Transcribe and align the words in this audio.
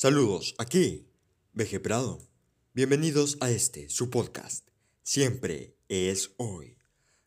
Saludos, 0.00 0.54
aquí, 0.58 1.08
Veje 1.52 1.80
Prado. 1.80 2.20
Bienvenidos 2.72 3.36
a 3.40 3.50
este, 3.50 3.88
su 3.88 4.10
podcast. 4.10 4.68
Siempre 5.02 5.76
es 5.88 6.30
hoy. 6.36 6.76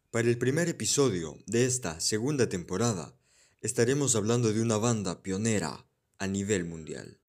Para 0.10 0.29
el 0.29 0.38
primer 0.38 0.70
episodio 0.70 1.38
de 1.47 1.65
esta 1.65 1.99
segunda 1.99 2.47
temporada, 2.47 3.13
estaremos 3.60 4.15
hablando 4.15 4.54
de 4.54 4.62
una 4.62 4.78
banda 4.78 5.21
pionera 5.21 5.86
a 6.18 6.28
nivel 6.28 6.64
mundial. 6.64 7.20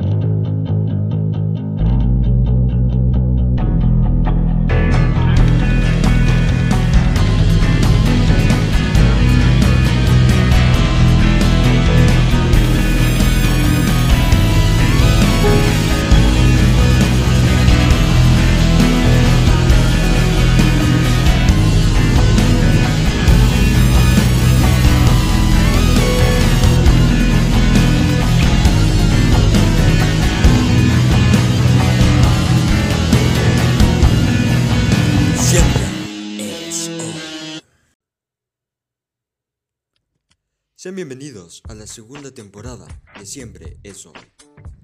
Sean 40.83 40.97
bienvenidos 40.97 41.63
a 41.69 41.77
la 41.77 41.87
segunda 41.87 42.33
temporada 42.33 42.89
de 43.17 43.25
Siempre 43.25 43.79
es 43.85 44.05
hoy. 44.05 44.19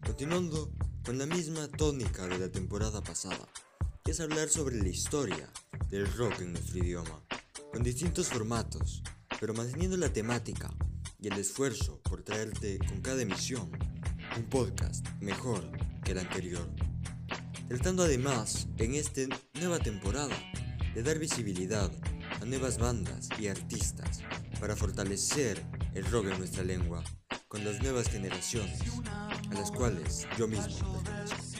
Continuando 0.06 0.72
con 1.04 1.18
la 1.18 1.26
misma 1.26 1.66
tónica 1.66 2.28
de 2.28 2.38
la 2.38 2.52
temporada 2.52 3.02
pasada, 3.02 3.48
que 4.04 4.12
es 4.12 4.20
hablar 4.20 4.48
sobre 4.48 4.76
la 4.76 4.86
historia 4.86 5.52
del 5.90 6.06
rock 6.12 6.42
en 6.42 6.52
nuestro 6.52 6.78
idioma, 6.78 7.24
con 7.72 7.82
distintos 7.82 8.28
formatos, 8.28 9.02
pero 9.40 9.54
manteniendo 9.54 9.96
la 9.96 10.12
temática 10.12 10.72
y 11.18 11.26
el 11.26 11.36
esfuerzo 11.36 12.00
por 12.04 12.22
traerte 12.22 12.78
con 12.78 13.00
cada 13.00 13.22
emisión 13.22 13.68
un 14.36 14.44
podcast 14.44 15.04
mejor 15.20 15.68
que 16.04 16.12
el 16.12 16.18
anterior. 16.18 16.70
Tratando 17.66 18.04
además 18.04 18.68
en 18.76 18.94
esta 18.94 19.22
nueva 19.54 19.80
temporada 19.80 20.38
de 20.94 21.02
dar 21.02 21.18
visibilidad 21.18 21.90
a 22.40 22.44
nuevas 22.44 22.78
bandas 22.78 23.28
y 23.38 23.48
artistas 23.48 24.20
para 24.60 24.76
fortalecer 24.76 25.62
el 25.94 26.04
rock 26.10 26.26
en 26.26 26.38
nuestra 26.38 26.64
lengua 26.64 27.02
con 27.48 27.64
las 27.64 27.80
nuevas 27.82 28.08
generaciones 28.08 28.80
a 29.50 29.54
las 29.54 29.70
cuales 29.70 30.26
yo 30.36 30.46
mismo 30.46 31.02
pertenezco. 31.02 31.58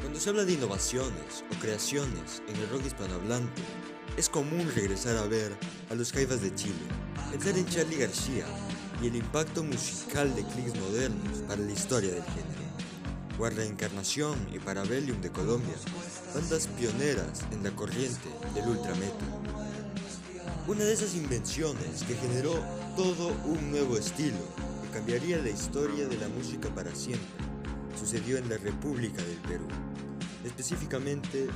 Cuando 0.00 0.20
se 0.20 0.30
habla 0.30 0.44
de 0.44 0.52
innovaciones 0.52 1.44
o 1.50 1.60
creaciones 1.60 2.42
en 2.48 2.56
el 2.56 2.68
rock 2.70 2.86
hispanohablante, 2.86 3.62
es 4.16 4.28
común 4.28 4.70
regresar 4.74 5.16
a 5.16 5.26
ver 5.26 5.52
a 5.90 5.94
los 5.94 6.12
Jaivas 6.12 6.40
de 6.40 6.54
Chile, 6.54 6.74
pensar 7.30 7.56
en 7.58 7.66
Charlie 7.66 7.98
García 7.98 8.46
y 9.02 9.08
el 9.08 9.16
impacto 9.16 9.62
musical 9.62 10.34
de 10.34 10.44
clics 10.44 10.78
modernos 10.80 11.38
para 11.46 11.60
la 11.60 11.72
historia 11.72 12.12
del 12.12 12.24
género. 12.24 12.65
O 13.38 13.44
a 13.44 13.50
Reencarnación 13.50 14.34
y 14.52 14.58
Parabellum 14.58 15.20
de 15.20 15.30
Colombia, 15.30 15.74
bandas 16.34 16.68
pioneras 16.68 17.44
en 17.52 17.62
la 17.62 17.70
corriente 17.70 18.30
del 18.54 18.68
ultrametal. 18.68 19.12
Una 20.66 20.84
de 20.84 20.92
esas 20.94 21.14
invenciones 21.14 22.02
que 22.06 22.14
generó 22.14 22.64
todo 22.96 23.28
un 23.44 23.70
nuevo 23.70 23.98
estilo 23.98 24.38
que 24.82 24.98
cambiaría 24.98 25.36
la 25.38 25.50
historia 25.50 26.08
de 26.08 26.16
la 26.16 26.28
música 26.28 26.68
para 26.74 26.94
siempre 26.94 27.28
sucedió 27.98 28.38
en 28.38 28.48
la 28.48 28.56
República 28.56 29.22
del 29.22 29.38
Perú, 29.38 29.66
específicamente 30.44 31.46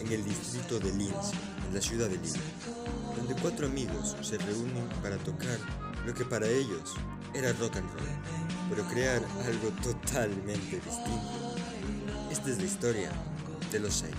en 0.00 0.12
el 0.12 0.24
distrito 0.24 0.78
de 0.78 0.92
Lince, 0.92 1.34
en 1.68 1.74
la 1.74 1.80
ciudad 1.80 2.08
de 2.08 2.16
Lima, 2.16 2.38
donde 3.16 3.34
cuatro 3.40 3.66
amigos 3.66 4.16
se 4.22 4.38
reúnen 4.38 4.88
para 5.02 5.16
tocar 5.18 5.58
lo 6.06 6.14
que 6.14 6.24
para 6.24 6.46
ellos 6.46 6.94
era 7.34 7.52
rock 7.54 7.76
and 7.76 7.90
roll, 7.92 8.08
pero 8.68 8.84
crear 8.84 9.22
algo 9.46 9.70
totalmente 9.82 10.80
distinto. 10.80 11.56
Esta 12.30 12.50
es 12.50 12.58
la 12.58 12.64
historia 12.64 13.10
de 13.70 13.80
los 13.80 13.94
seis. 13.94 14.14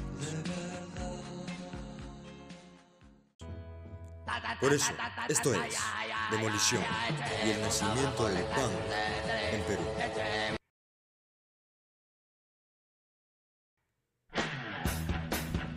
Por 4.59 4.73
eso, 4.73 4.91
esto 5.27 5.53
es 5.55 5.75
Demolición 6.29 6.83
y 7.45 7.49
el 7.49 7.61
nacimiento 7.61 8.27
del 8.27 8.43
punk 8.45 8.71
en 9.51 9.61
Perú. 9.63 9.83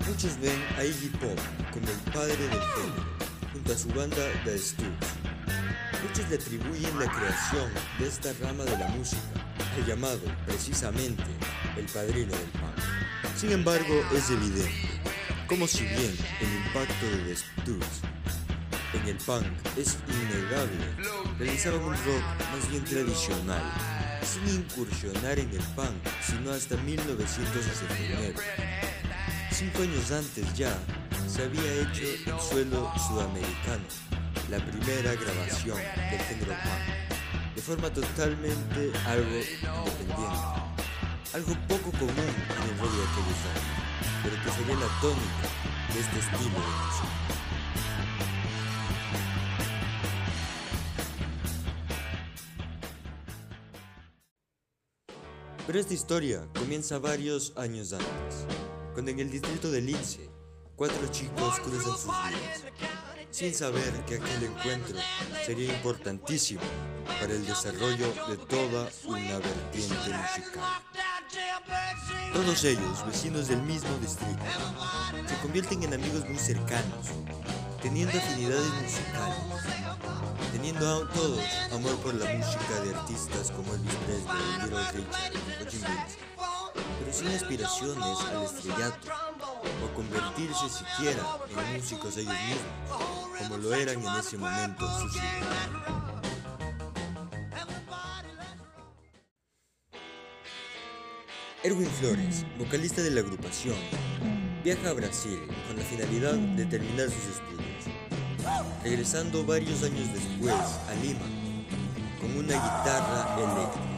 Muchos 0.06 0.38
ven 0.38 0.64
a 0.78 0.84
Iggy 0.84 1.08
Pop 1.08 1.38
como 1.72 1.88
el 1.88 2.12
padre 2.12 2.36
del 2.36 2.50
género, 2.50 3.04
junto 3.52 3.72
a 3.72 3.76
su 3.76 3.88
banda 3.88 4.44
The 4.44 4.58
Stooges. 4.58 5.33
Muchos 6.04 6.28
le 6.28 6.36
atribuyen 6.36 6.98
la 6.98 7.10
creación 7.10 7.70
de 7.98 8.06
esta 8.06 8.30
rama 8.42 8.64
de 8.64 8.76
la 8.76 8.88
música, 8.88 9.22
el 9.78 9.86
llamado 9.86 10.20
precisamente 10.44 11.24
el 11.78 11.86
padrino 11.86 12.30
del 12.30 12.50
punk. 12.60 13.34
Sin 13.34 13.52
embargo, 13.52 13.94
es 14.14 14.30
evidente, 14.30 15.00
como 15.48 15.66
si 15.66 15.84
bien 15.84 16.14
el 16.40 16.66
impacto 16.66 17.06
de 17.06 17.16
The 17.24 17.36
Stooges 17.36 18.00
en 18.92 19.08
el 19.08 19.16
punk 19.16 19.46
es 19.78 19.96
innegable, 20.06 21.24
realizaban 21.38 21.80
un 21.80 21.94
rock 21.94 22.22
más 22.52 22.70
bien 22.70 22.84
tradicional, 22.84 23.62
sin 24.22 24.60
incursionar 24.60 25.38
en 25.38 25.50
el 25.50 25.64
punk, 25.74 25.96
sino 26.22 26.52
hasta 26.52 26.76
1969. 26.76 28.34
Cinco 29.50 29.82
años 29.82 30.10
antes 30.12 30.54
ya 30.54 30.76
se 31.26 31.44
había 31.44 31.72
hecho 31.82 32.30
en 32.30 32.40
suelo 32.40 32.92
sudamericano 33.08 34.13
la 34.50 34.58
primera 34.58 35.14
grabación 35.14 35.78
del 35.78 36.20
género 36.20 36.52
punk, 36.52 37.54
de 37.54 37.62
forma 37.62 37.90
totalmente 37.90 38.92
algo 39.06 39.30
independiente, 39.30 40.48
algo 41.32 41.54
poco 41.68 41.90
común 41.92 42.12
en 42.18 42.70
el 42.70 42.78
rock 42.78 42.92
de 42.92 43.02
aquellos 43.02 43.84
pero 44.22 44.36
que 44.42 44.50
sería 44.50 44.74
la 44.76 45.00
tónica 45.00 45.48
de 45.92 46.00
este 46.00 46.18
estilo 46.18 46.58
de. 46.58 47.24
Pero 55.66 55.78
esta 55.78 55.94
historia 55.94 56.46
comienza 56.58 56.98
varios 56.98 57.52
años 57.56 57.92
antes, 57.92 58.46
cuando 58.92 59.10
en 59.10 59.20
el 59.20 59.30
distrito 59.30 59.70
de 59.70 59.80
Lince, 59.80 60.30
cuatro 60.76 61.06
chicos 61.10 61.58
cruzan 61.60 61.92
sus 61.92 62.04
vidas, 62.04 62.64
sin 63.34 63.52
saber 63.52 63.92
que 64.06 64.14
aquel 64.14 64.44
encuentro 64.44 64.96
sería 65.44 65.74
importantísimo 65.74 66.60
para 67.20 67.32
el 67.32 67.44
desarrollo 67.44 68.06
de 68.28 68.36
toda 68.36 68.88
una 69.06 69.38
vertiente 69.40 69.94
musical. 69.96 70.82
Todos 72.32 72.62
ellos, 72.62 73.04
vecinos 73.04 73.48
del 73.48 73.60
mismo 73.62 73.90
distrito, 74.00 74.38
se 75.26 75.34
convierten 75.42 75.82
en 75.82 75.94
amigos 75.94 76.28
muy 76.28 76.38
cercanos, 76.38 77.08
teniendo 77.82 78.16
afinidades 78.16 78.70
musicales, 78.80 79.36
teniendo 80.52 81.04
a 81.04 81.10
todos 81.10 81.40
amor 81.72 81.96
por 82.04 82.14
la 82.14 82.32
música 82.34 82.80
de 82.84 82.94
artistas 82.94 83.50
como 83.50 83.74
Elvis 83.74 83.94
Presley, 84.06 84.62
Little 84.62 84.78
Richard 84.78 85.70
Jim 85.70 85.82
pero 87.00 87.12
sin 87.12 87.28
aspiraciones 87.28 88.18
al 88.20 88.44
estrellato 88.44 89.23
o 89.84 89.94
convertirse 89.94 90.68
siquiera 90.68 91.22
en 91.50 91.76
músicos 91.76 92.16
ellos 92.16 92.34
mismos, 92.34 93.38
como 93.38 93.56
lo 93.58 93.74
eran 93.74 94.02
en 94.02 94.14
ese 94.18 94.38
momento 94.38 94.86
sus 95.00 95.16
hijos. 95.16 95.94
Erwin 101.64 101.88
Flores, 101.98 102.44
vocalista 102.58 103.00
de 103.00 103.10
la 103.10 103.20
agrupación, 103.20 103.76
viaja 104.62 104.90
a 104.90 104.92
Brasil 104.92 105.40
con 105.66 105.78
la 105.78 105.82
finalidad 105.82 106.34
de 106.34 106.66
terminar 106.66 107.08
sus 107.08 107.24
estudios, 107.24 107.84
regresando 108.82 109.46
varios 109.46 109.82
años 109.82 110.12
después 110.12 110.52
a 110.52 110.94
Lima 111.02 111.24
con 112.20 112.36
una 112.36 112.54
guitarra 112.54 113.36
eléctrica, 113.38 113.94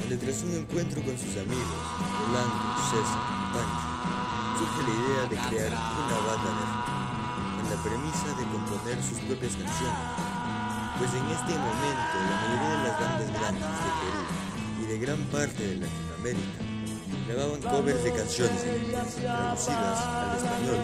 donde 0.00 0.16
tras 0.16 0.42
un 0.44 0.54
encuentro 0.54 1.02
con 1.02 1.18
sus 1.18 1.36
amigos, 1.36 1.76
Rolando, 2.20 2.74
César 2.90 3.20
y 3.28 3.52
Pancho, 3.52 3.85
la 4.82 4.92
idea 4.92 5.22
de 5.30 5.36
crear 5.48 5.72
una 5.72 6.18
banda 6.26 6.50
de 6.56 6.64
rock, 6.66 6.96
con 7.56 7.64
la 7.70 7.78
premisa 7.82 8.28
de 8.36 8.44
componer 8.52 9.02
sus 9.02 9.18
propias 9.20 9.54
canciones, 9.56 10.06
pues 10.98 11.10
en 11.14 11.26
este 11.30 11.52
momento 11.58 12.16
la 12.30 12.36
mayoría 12.42 12.70
de 12.70 12.82
las 12.88 13.00
bandas 13.00 13.28
grandes 13.40 13.70
de 13.84 13.90
Perú 14.00 14.22
y 14.80 14.84
de 14.86 14.98
gran 14.98 15.20
parte 15.30 15.62
de 15.66 15.76
Latinoamérica 15.76 16.76
grababan 17.26 17.60
covers 17.60 18.04
de 18.04 18.12
canciones 18.12 18.62
en 18.62 18.90
traducidas 18.90 19.66
al 19.66 20.36
español. 20.36 20.78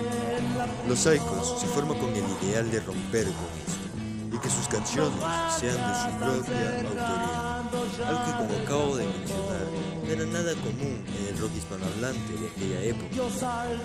Los 0.89 0.99
Psychos 0.99 1.61
se 1.61 1.67
forman 1.69 1.99
con 1.99 2.11
el 2.11 2.25
ideal 2.43 2.71
de 2.71 2.81
romper 2.81 3.25
con 3.25 3.51
esto 3.67 4.37
y 4.37 4.39
que 4.39 4.51
sus 4.51 4.67
canciones 4.69 5.23
sean 5.59 5.77
de 5.77 5.95
su 5.95 6.11
propia 6.19 6.81
autoría, 6.81 7.52
algo 7.73 8.25
que 8.25 8.33
como 8.37 8.55
acabo 8.63 8.97
de 8.97 9.07
mencionar 9.07 9.67
no 10.05 10.11
era 10.13 10.27
nada 10.27 10.53
común 10.57 11.05
en 11.19 11.27
el 11.29 11.39
rock 11.39 11.53
hispanohablante 11.57 12.33
de 12.35 12.47
aquella 12.49 12.81
época, 12.83 13.17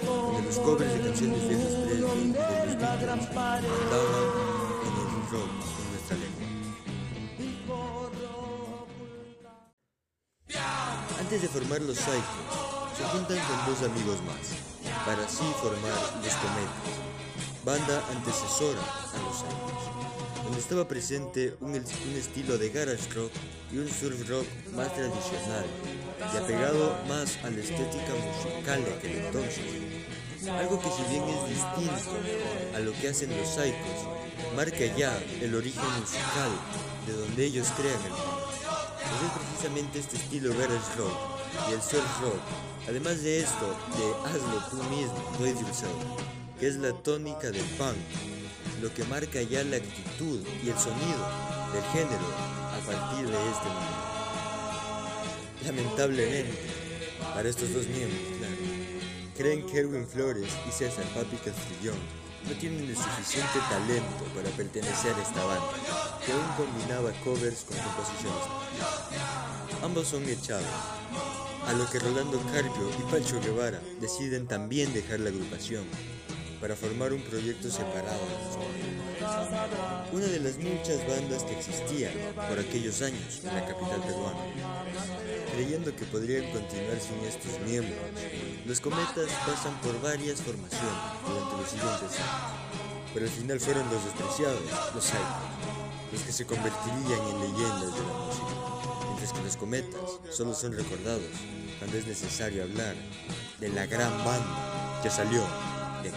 donde 0.04 0.42
los 0.44 0.60
covers 0.60 0.94
de 0.94 1.00
canciones 1.01 1.42
de 1.48 1.54
Elvis 1.54 1.68
Presley 1.68 1.88
de 1.88 2.00
los 2.00 2.13
Beatles 2.16 2.75
mandaban 2.84 3.63
en 4.84 4.94
el 4.98 5.30
rock 5.31 5.51
en 5.80 5.88
nuestra 5.92 6.16
lengua. 6.18 6.48
Antes 11.19 11.42
de 11.42 11.48
formar 11.48 11.81
los 11.81 11.98
Psychos, 11.98 12.45
se 12.98 13.04
juntan 13.04 13.38
con 13.38 13.57
dos 13.68 13.84
amigos 13.84 14.18
más, 14.24 14.56
para 15.06 15.24
así 15.24 15.44
formar 15.62 16.00
los 16.24 16.36
Cometas, 16.36 16.95
banda 17.63 18.04
antecesora 18.12 18.81
a 18.81 19.18
los 19.24 19.38
Psychos, 19.38 19.96
donde 20.47 20.61
estaba 20.61 20.88
presente 20.88 21.57
un, 21.59 21.75
estilo 21.75 22.57
de 22.57 22.69
garage 22.69 23.09
rock 23.13 23.31
y 23.69 23.79
un 23.79 23.89
surf 23.89 24.29
rock 24.29 24.45
más 24.77 24.94
tradicional 24.95 25.65
y 26.33 26.38
apegado 26.38 26.95
más 27.09 27.38
a 27.44 27.49
la 27.49 27.59
estética 27.59 28.13
musical 28.15 28.85
de 28.85 28.94
aquel 28.94 29.11
entonces. 29.25 29.59
Algo 30.49 30.79
que 30.79 30.89
si 30.89 31.03
bien 31.11 31.23
es 31.25 31.49
distinto 31.49 32.77
a 32.77 32.79
lo 32.79 32.94
que 32.94 33.09
hacen 33.09 33.29
los 33.35 33.49
Psychos, 33.49 34.07
marca 34.55 34.85
ya 34.97 35.21
el 35.41 35.53
origen 35.53 35.83
musical 35.99 36.51
de 37.07 37.13
donde 37.13 37.45
ellos 37.45 37.67
crean 37.75 38.01
el 38.05 38.11
punk. 38.11 38.47
Pues 38.55 39.23
es 39.23 39.50
precisamente 39.50 40.00
este 40.00 40.15
estilo 40.15 40.51
garage 40.51 40.95
rock 40.97 41.17
y 41.69 41.73
el 41.73 41.81
surf 41.81 42.21
rock, 42.21 42.39
además 42.88 43.21
de 43.21 43.39
esto 43.39 43.75
de 43.97 44.29
hazlo 44.29 44.63
tú 44.69 44.77
mismo, 44.95 45.35
do 45.38 45.45
it 45.45 45.59
yourself, 45.59 45.91
que 46.57 46.69
es 46.69 46.77
la 46.77 46.93
tónica 46.93 47.51
del 47.51 47.65
punk, 47.77 47.97
lo 48.81 48.94
que 48.94 49.03
marca 49.06 49.41
ya 49.41 49.63
la 49.63 49.77
actitud 49.77 50.39
y 50.63 50.69
el 50.69 50.77
sonido 50.77 51.25
del 51.74 51.83
género 51.94 52.27
a 52.74 52.79
partir 52.85 53.27
de 53.27 53.38
este 53.50 53.68
momento. 53.68 54.07
Lamentablemente, 55.65 56.53
para 57.33 57.50
estos 57.50 57.74
dos 57.74 57.88
miembros, 57.88 58.21
claro, 58.38 58.56
creen 59.35 59.65
que 59.65 59.79
Erwin 59.79 60.07
Flores 60.07 60.50
y 60.68 60.71
César 60.71 61.06
Papi 61.13 61.38
Castrillón 61.38 61.97
no 62.47 62.53
tienen 62.59 62.88
el 62.88 62.95
suficiente 62.95 63.59
talento 63.69 64.24
para 64.35 64.50
pertenecer 64.51 65.13
a 65.13 65.21
esta 65.21 65.44
banda, 65.44 66.19
que 66.25 66.31
aún 66.31 66.47
combinaba 66.56 67.12
covers 67.24 67.63
con 67.63 67.77
composiciones. 67.77 68.44
Ambos 69.83 70.07
son 70.07 70.27
echados, 70.29 70.65
a 71.65 71.74
lo 71.74 71.89
que 71.89 72.00
Rolando 72.00 72.39
Carpio 72.53 72.89
y 73.00 73.12
Pancho 73.12 73.41
Guevara 73.41 73.81
deciden 74.00 74.47
también 74.47 74.94
dejar 74.94 75.19
la 75.19 75.29
agrupación 75.29 75.83
para 76.59 76.75
formar 76.75 77.13
un 77.13 77.21
proyecto 77.21 77.69
separado 77.69 78.19
Una 80.12 80.25
de 80.25 80.39
las 80.39 80.57
muchas 80.57 81.07
bandas 81.07 81.44
que 81.44 81.57
existían 81.57 82.13
por 82.50 82.59
aquellos 82.59 83.01
años 83.01 83.42
en 83.44 83.54
la 83.54 83.65
capital 83.65 84.01
peruana. 84.01 84.39
Creyendo 85.54 85.95
que 85.95 86.06
podrían 86.06 86.51
continuar 86.51 87.00
sin 87.00 87.19
estos 87.25 87.59
miembros, 87.68 87.98
los 88.65 88.80
cometas 88.80 89.30
pasan 89.45 89.80
por 89.81 90.00
varias 90.01 90.42
formaciones 90.42 91.01
durante 91.27 91.57
los 91.57 91.69
siguientes 91.69 92.19
años, 92.19 93.13
pero 93.13 93.25
al 93.25 93.31
final 93.31 93.60
fueron 93.60 93.89
los 93.89 94.03
despreciados, 94.03 94.62
los 94.94 95.03
Psychos, 95.03 96.12
los 96.12 96.21
que 96.21 96.31
se 96.31 96.45
convertirían 96.45 97.21
en 97.30 97.39
leyendas 97.39 97.94
de 97.94 98.01
la 98.01 98.13
música, 98.25 98.45
mientras 99.06 99.33
que 99.33 99.44
los 99.44 99.57
cometas 99.57 100.19
solo 100.31 100.53
son 100.53 100.74
recordados 100.74 101.24
cuando 101.80 101.98
es 101.98 102.07
necesario 102.07 102.63
hablar 102.63 102.95
de 103.60 103.69
la 103.69 103.86
gran 103.86 104.12
banda 104.24 105.00
que 105.01 105.10
salió 105.10 105.44
de. 106.03 106.11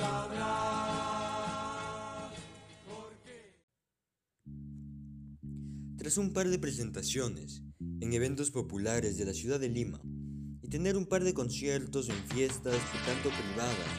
Tras 5.96 6.16
un 6.16 6.32
par 6.32 6.48
de 6.48 6.58
presentaciones 6.58 7.62
en 8.00 8.12
eventos 8.14 8.50
populares 8.50 9.18
de 9.18 9.26
la 9.26 9.34
ciudad 9.34 9.60
de 9.60 9.68
Lima 9.68 10.00
y 10.62 10.68
tener 10.68 10.96
un 10.96 11.06
par 11.06 11.24
de 11.24 11.34
conciertos 11.34 12.08
en 12.08 12.16
fiestas 12.34 12.78
tanto 13.04 13.28
privadas 13.28 13.90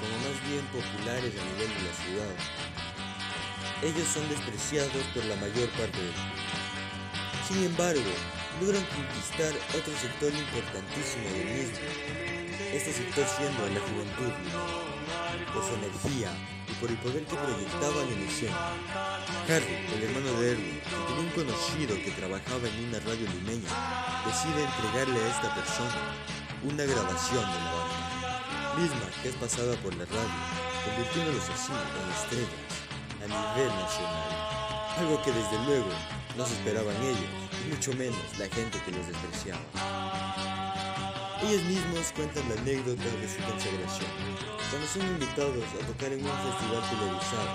como 0.00 0.14
más 0.18 0.36
bien 0.50 0.64
populares 0.74 1.32
a 1.32 1.44
nivel 1.52 1.68
de 1.68 1.82
la 1.86 1.94
ciudad, 2.02 2.34
ellos 3.82 4.08
son 4.08 4.28
despreciados 4.28 5.04
por 5.14 5.24
la 5.26 5.36
mayor 5.36 5.68
parte 5.70 5.96
del 5.96 6.10
mundo. 6.10 6.44
Sin 7.46 7.62
embargo, 7.64 8.12
logran 8.60 8.84
conquistar 8.90 9.52
otro 9.78 9.94
sector 9.94 10.32
importantísimo 10.32 11.26
del 11.32 11.48
mismo, 11.58 11.86
este 12.72 12.92
sector 12.92 13.24
siendo 13.26 13.62
la 13.68 13.80
juventud, 13.80 14.93
por 15.52 15.62
su 15.62 15.74
energía 15.74 16.30
y 16.68 16.72
por 16.80 16.90
el 16.90 16.98
poder 16.98 17.24
que 17.24 17.36
proyectaban 17.36 18.06
en 18.08 18.28
escena. 18.28 18.72
Harry, 19.48 19.74
el 19.94 20.02
hermano 20.02 20.40
de 20.40 20.52
Erwin, 20.52 20.80
que 20.80 20.96
tenía 21.06 21.20
un 21.20 21.30
conocido 21.30 21.94
que 21.96 22.10
trabajaba 22.12 22.68
en 22.68 22.88
una 22.88 22.98
radio 23.00 23.26
limeña, 23.34 23.70
decide 24.26 24.64
entregarle 24.64 25.18
a 25.20 25.28
esta 25.28 25.54
persona 25.54 26.00
una 26.64 26.84
grabación 26.84 27.44
de 27.44 27.58
la 27.60 27.72
banda, 27.74 28.76
misma 28.78 29.06
que 29.22 29.28
es 29.28 29.36
pasada 29.36 29.76
por 29.82 29.94
la 29.94 30.04
radio, 30.06 30.40
convirtiéndolos 30.84 31.48
así 31.50 31.72
en 31.72 32.06
estrellas 32.14 32.74
a 33.20 33.26
nivel 33.26 33.68
nacional, 33.68 34.30
algo 34.98 35.22
que 35.22 35.32
desde 35.32 35.58
luego 35.66 35.90
no 36.36 36.46
se 36.46 36.54
esperaban 36.54 36.96
ellos, 37.02 37.30
y 37.64 37.74
mucho 37.74 37.92
menos 37.94 38.38
la 38.38 38.48
gente 38.48 38.80
que 38.84 38.92
los 38.92 39.06
despreciaba. 39.06 40.03
Ellos 41.42 41.62
mismos 41.64 42.12
cuentan 42.14 42.48
la 42.48 42.60
anécdota 42.60 43.04
de 43.04 43.28
su 43.28 43.42
consagración, 43.42 44.10
cuando 44.70 44.86
son 44.86 45.02
invitados 45.02 45.64
a 45.74 45.86
tocar 45.86 46.12
en 46.12 46.24
un 46.24 46.30
festival 46.30 46.82
televisado 46.88 47.50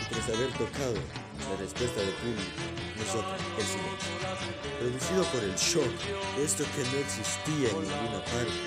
y 0.00 0.04
tras 0.14 0.28
haber 0.30 0.50
tocado, 0.52 0.94
la 1.50 1.56
respuesta 1.60 2.00
del 2.00 2.14
público 2.14 2.62
es 3.02 3.14
otra, 3.14 3.36
el 3.58 3.66
silencio. 3.66 4.14
Producido 4.78 5.24
por 5.24 5.44
el 5.44 5.54
shock 5.56 5.92
de 6.36 6.44
esto 6.44 6.64
que 6.74 6.82
no 6.90 6.96
existía 7.02 7.68
en 7.70 7.82
ninguna 7.82 8.24
parte 8.24 8.60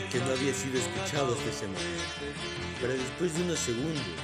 y 0.00 0.10
que 0.10 0.18
no 0.18 0.32
había 0.32 0.54
sido 0.54 0.78
escuchado 0.78 1.34
hasta 1.34 1.50
ese 1.50 1.66
momento, 1.68 2.24
para 2.80 2.94
después 2.94 3.34
de 3.34 3.42
unos 3.42 3.58
segundos 3.58 4.16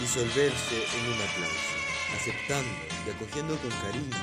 disolverse 0.00 0.76
en 0.76 1.04
un 1.08 1.18
aplauso, 1.24 1.74
aceptando 2.14 2.70
y 3.06 3.10
acogiendo 3.10 3.56
con 3.58 3.70
cariño 3.84 4.16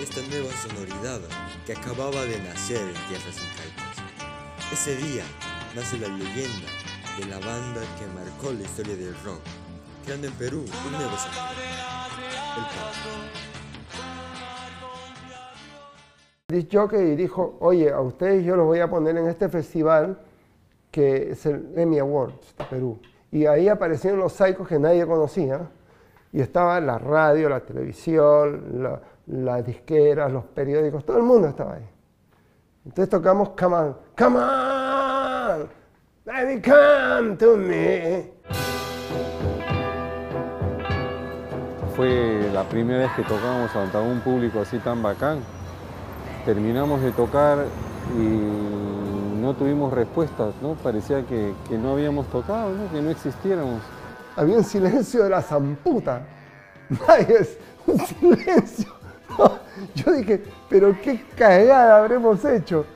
esta 0.00 0.22
nueva 0.22 0.50
sonoridad 0.56 1.20
que 1.66 1.72
acababa 1.72 2.24
de 2.24 2.38
nacer 2.40 2.80
en 2.80 2.94
tierras 3.08 3.38
incaitas. 3.40 3.96
Ese 4.72 4.96
día 4.96 5.24
nace 5.74 5.98
la 5.98 6.08
leyenda 6.08 6.68
de 7.18 7.26
la 7.26 7.38
banda 7.38 7.80
que 7.98 8.06
marcó 8.14 8.52
la 8.52 8.62
historia 8.62 8.96
del 8.96 9.14
rock, 9.24 9.40
creando 10.04 10.26
en 10.26 10.32
Perú 10.34 10.58
un 10.58 10.92
nuevo 10.92 11.16
sonido, 11.16 11.42
el. 16.48 16.56
Disc 16.56 16.68
Jockey 16.70 17.16
dijo, 17.16 17.56
oye, 17.60 17.90
a 17.90 18.00
ustedes 18.00 18.44
yo 18.44 18.56
los 18.56 18.66
voy 18.66 18.80
a 18.80 18.90
poner 18.90 19.16
en 19.16 19.28
este 19.28 19.48
festival 19.48 20.18
que 20.90 21.30
es 21.30 21.46
el 21.46 21.72
Emmy 21.76 21.98
Awards 21.98 22.54
de 22.58 22.64
Perú. 22.64 23.00
Y 23.32 23.46
ahí 23.46 23.68
aparecieron 23.68 24.20
los 24.20 24.34
psychos 24.34 24.68
que 24.68 24.78
nadie 24.78 25.06
conocía. 25.06 25.68
Y 26.32 26.40
estaba 26.40 26.80
la 26.80 26.98
radio, 26.98 27.48
la 27.48 27.60
televisión, 27.60 28.82
la, 28.82 29.00
las 29.26 29.64
disqueras, 29.64 30.30
los 30.30 30.44
periódicos, 30.44 31.04
todo 31.04 31.16
el 31.18 31.22
mundo 31.22 31.48
estaba 31.48 31.74
ahí. 31.74 31.88
Entonces 32.84 33.08
tocamos 33.08 33.50
Come 33.50 33.76
On, 33.76 33.96
Come 34.16 34.38
On, 34.38 35.68
Baby 36.24 36.60
Come 36.60 37.36
to 37.36 37.56
Me. 37.56 38.30
Fue 41.96 42.50
la 42.52 42.64
primera 42.64 43.00
vez 43.00 43.10
que 43.12 43.22
tocamos 43.22 43.74
ante 43.76 43.96
un 43.98 44.20
público 44.20 44.60
así 44.60 44.78
tan 44.78 45.02
bacán. 45.02 45.40
Terminamos 46.44 47.00
de 47.00 47.12
tocar 47.12 47.64
y 48.18 49.40
no 49.40 49.54
tuvimos 49.54 49.92
respuestas, 49.92 50.54
¿no? 50.60 50.74
Parecía 50.74 51.24
que, 51.24 51.54
que 51.68 51.78
no 51.78 51.92
habíamos 51.92 52.26
tocado, 52.26 52.70
¿no? 52.72 52.90
que 52.90 53.00
no 53.00 53.10
existiéramos. 53.10 53.80
Había 54.36 54.56
un 54.56 54.64
silencio 54.64 55.22
de 55.22 55.30
la 55.30 55.40
zamputa. 55.40 56.22
Nadie, 56.88 57.48
un 57.86 57.98
silencio. 57.98 59.03
Yo 59.94 60.12
dije, 60.12 60.42
pero 60.68 60.96
qué 61.02 61.20
cagada 61.36 61.98
habremos 61.98 62.44
hecho. 62.44 62.86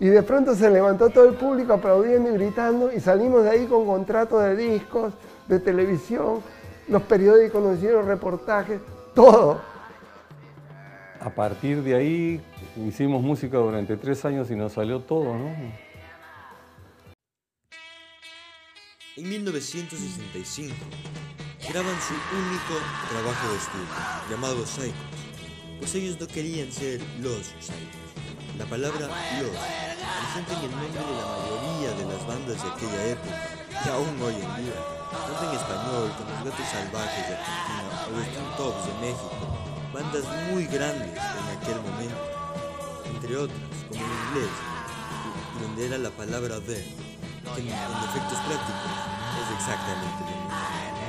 Y 0.00 0.06
de 0.06 0.22
pronto 0.22 0.54
se 0.54 0.70
levantó 0.70 1.08
todo 1.10 1.28
el 1.28 1.34
público 1.34 1.72
aplaudiendo 1.72 2.30
y 2.30 2.34
gritando 2.34 2.92
y 2.92 3.00
salimos 3.00 3.44
de 3.44 3.50
ahí 3.50 3.66
con 3.66 3.86
contratos 3.86 4.42
de 4.42 4.56
discos, 4.56 5.14
de 5.46 5.60
televisión, 5.60 6.42
los 6.88 7.02
periódicos 7.02 7.62
nos 7.62 7.76
hicieron 7.78 8.06
reportajes, 8.06 8.80
todo. 9.14 9.60
A 11.20 11.30
partir 11.30 11.82
de 11.82 11.94
ahí 11.94 12.42
hicimos 12.76 13.22
música 13.22 13.56
durante 13.56 13.96
tres 13.96 14.24
años 14.24 14.50
y 14.50 14.56
nos 14.56 14.72
salió 14.72 15.00
todo, 15.00 15.36
¿no? 15.36 15.54
En 19.16 19.28
1965 19.28 20.74
graban 21.70 21.96
su 22.00 22.14
único 22.14 22.74
trabajo 23.08 23.48
de 23.48 23.56
estudio, 23.56 23.86
llamado 24.28 24.66
Psychos, 24.66 25.33
pues 25.78 25.94
ellos 25.94 26.16
no 26.20 26.26
querían 26.26 26.70
ser 26.72 27.00
los 27.20 27.46
Psychos. 27.60 28.04
La 28.58 28.64
palabra 28.66 29.08
los 29.40 29.50
presenta 29.50 30.52
en 30.58 30.64
el 30.64 30.70
nombre 30.70 31.02
de 31.02 31.16
la 31.18 31.26
mayoría 31.26 31.90
de 31.98 32.04
las 32.06 32.26
bandas 32.26 32.62
de 32.62 32.70
aquella 32.70 33.04
época 33.06 33.64
y 33.84 33.88
aún 33.88 34.22
hoy 34.22 34.34
en 34.34 34.64
día. 34.64 34.78
tanto 35.10 35.50
en 35.50 35.56
español 35.56 36.12
como 36.16 36.30
Los 36.30 36.44
Gatos 36.44 36.68
Salvajes 36.70 37.28
de 37.28 37.34
Argentina 37.34 37.94
o 38.06 38.10
Los 38.14 38.56
Tops 38.56 38.86
de 38.86 38.94
México, 39.02 39.54
bandas 39.92 40.24
muy 40.50 40.66
grandes 40.66 41.10
en 41.10 41.46
aquel 41.58 41.78
momento, 41.82 42.22
entre 43.14 43.36
otras, 43.36 43.58
como 43.88 44.00
en 44.00 44.10
inglés, 44.10 44.54
donde 45.60 45.86
era 45.86 45.98
la 45.98 46.10
palabra 46.10 46.60
de, 46.60 46.82
que 47.54 47.60
en, 47.60 47.68
efectos 47.68 48.38
prácticos 48.46 48.90
es 49.38 49.48
exactamente 49.58 50.20
lo 50.22 50.34
mismo. 50.34 50.50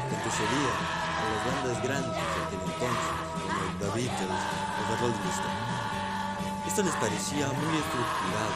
Tanto 0.09 0.29
sería 0.33 0.73
a 0.73 1.23
las 1.29 1.41
bandas 1.45 1.83
grandes 1.83 2.13
de 2.13 2.39
aquel 2.45 2.61
entonces, 2.65 3.34
como 3.75 3.91
The 3.91 3.99
Beatles 3.99 4.29
o 4.31 4.81
The 4.87 4.95
Rolling 5.01 5.29
Stones. 5.31 6.67
Esto 6.67 6.83
les 6.83 6.95
parecía 6.95 7.47
muy 7.47 7.77
estructurado. 7.77 8.55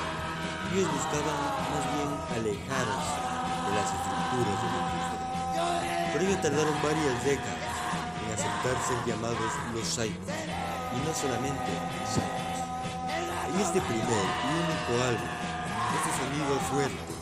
Ellos 0.74 0.90
buscaban 0.92 1.40
más 1.72 1.86
bien 1.94 2.10
alejarse 2.36 3.18
de 3.66 3.72
las 3.76 3.90
estructuras 3.90 4.58
de 4.60 4.68
la 4.70 4.80
industria. 4.80 6.12
Por 6.12 6.22
ello 6.22 6.38
tardaron 6.42 6.76
varias 6.84 7.24
décadas 7.24 7.70
en 8.26 8.34
aceptar 8.34 8.76
ser 8.86 8.98
llamados 9.06 9.52
los 9.74 9.88
psychos, 9.88 10.30
y 10.30 10.98
no 11.06 11.14
solamente 11.14 11.72
psychos. 12.06 12.60
En 13.50 13.60
este 13.62 13.82
primer 13.82 14.06
y 14.06 14.50
único 14.62 14.92
álbum, 15.06 15.32
este 15.98 16.10
sonido 16.18 16.60
fuerte 16.70 17.14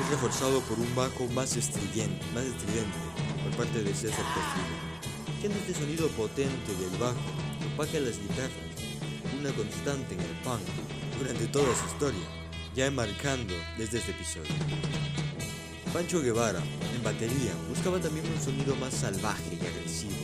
es 0.00 0.10
reforzado 0.10 0.60
por 0.62 0.78
un 0.78 0.94
bajo 0.94 1.26
más 1.34 1.56
estridente, 1.56 2.24
más 2.32 2.44
estridente 2.44 2.98
por 3.44 3.52
parte 3.56 3.82
de 3.82 3.94
César 3.94 4.24
Castillo, 4.32 4.93
siendo 5.44 5.60
este 5.60 5.74
sonido 5.74 6.08
potente 6.16 6.72
del 6.80 6.98
bajo 6.98 7.20
opaca 7.74 8.00
las 8.00 8.18
guitarras, 8.18 8.50
una 9.38 9.52
constante 9.52 10.14
en 10.14 10.20
el 10.20 10.40
punk 10.42 10.62
durante 11.18 11.46
toda 11.48 11.66
su 11.76 11.84
historia, 11.84 12.24
ya 12.74 12.86
enmarcando 12.86 13.52
desde 13.76 13.98
este 13.98 14.12
episodio. 14.12 14.48
Pancho 15.92 16.22
Guevara, 16.22 16.62
en 16.96 17.02
batería, 17.02 17.52
buscaba 17.68 18.00
también 18.00 18.24
un 18.26 18.40
sonido 18.42 18.74
más 18.76 18.94
salvaje 18.94 19.58
y 19.60 19.66
agresivo, 19.66 20.16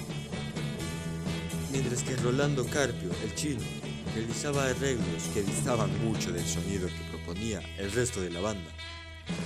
mientras 1.71 2.03
que 2.03 2.17
Rolando 2.17 2.65
Carpio, 2.65 3.11
el 3.23 3.35
chino, 3.35 3.61
realizaba 4.15 4.65
arreglos 4.65 5.25
que 5.35 5.43
distaban 5.43 5.91
mucho 6.03 6.33
del 6.33 6.47
sonido 6.47 6.89
que 6.89 7.15
proponía 7.15 7.61
el 7.77 7.93
resto 7.93 8.23
de 8.23 8.31
la 8.31 8.41
banda, 8.41 8.71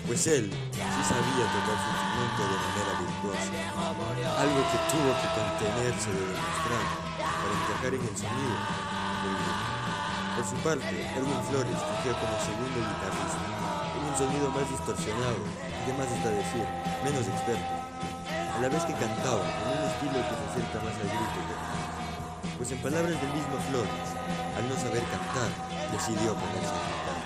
pues 0.07 0.27
él 0.27 0.51
sí 0.51 1.03
sabía 1.05 1.45
tocar 1.51 1.77
su 1.81 1.89
instrumento 1.95 2.43
de 2.45 2.57
manera 2.65 2.93
virtuosa, 3.01 3.53
algo 4.39 4.61
que 4.69 4.79
tuvo 4.93 5.11
que 5.17 5.29
contenerse 5.33 6.11
de 6.13 6.25
demostrar 6.29 6.85
para 7.19 7.53
encajar 7.55 7.93
en 7.95 8.03
el 8.05 8.17
sonido 8.17 8.57
del 9.25 9.35
grupo. 9.41 9.65
Por 10.35 10.45
su 10.45 10.57
parte, 10.67 10.95
Erwin 11.15 11.43
Flores 11.47 11.79
fungió 11.79 12.11
como 12.19 12.35
segundo 12.43 12.79
guitarrista, 12.83 13.45
con 13.95 14.03
un 14.03 14.17
sonido 14.19 14.47
más 14.51 14.67
distorsionado 14.69 15.41
y 15.41 15.91
más 15.95 16.11
está 16.11 16.29
decir, 16.31 16.67
menos 17.07 17.25
experto, 17.25 17.75
a 18.29 18.59
la 18.61 18.69
vez 18.69 18.83
que 18.85 18.95
cantaba 18.99 19.47
en 19.47 19.79
un 19.79 19.85
estilo 19.89 20.19
que 20.21 20.35
se 20.35 20.45
acerca 20.51 20.79
más 20.83 20.95
al 20.99 21.09
grito 21.09 21.41
que 21.49 21.55
pues 22.57 22.71
en 22.71 22.79
palabras 22.79 23.21
del 23.21 23.33
mismo 23.35 23.59
Flores, 23.69 24.07
al 24.57 24.69
no 24.69 24.77
saber 24.77 25.03
cantar, 25.11 25.51
decidió 25.91 26.35
ponerse 26.35 26.71
a 26.71 26.83
cantar. 26.87 27.24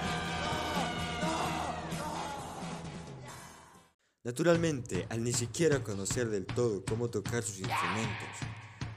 Naturalmente, 4.29 5.07
al 5.09 5.25
ni 5.25 5.33
siquiera 5.33 5.83
conocer 5.83 6.29
del 6.29 6.45
todo 6.45 6.85
cómo 6.85 7.09
tocar 7.09 7.43
sus 7.43 7.61
instrumentos, 7.61 8.29